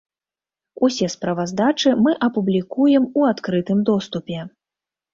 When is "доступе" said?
3.95-4.37